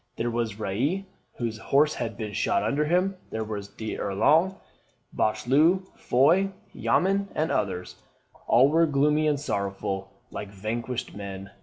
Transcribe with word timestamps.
There 0.17 0.31
was 0.31 0.59
Reille, 0.59 1.03
whose 1.37 1.59
horse 1.59 1.93
had 1.93 2.17
been 2.17 2.33
shot 2.33 2.63
under 2.63 2.85
him; 2.85 3.17
there 3.29 3.43
were 3.43 3.59
D'Erlon, 3.61 4.55
Bachelu, 5.15 5.83
Foy, 5.95 6.49
Jamin, 6.75 7.27
and 7.35 7.51
others. 7.51 8.01
All 8.47 8.67
were 8.67 8.87
gloomy 8.87 9.27
and 9.27 9.39
sorrowful, 9.39 10.11
like 10.31 10.49
vanquished 10.49 11.13
men. 11.15 11.51